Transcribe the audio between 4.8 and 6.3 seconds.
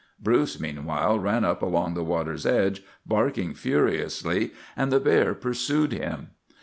the bear pursued him.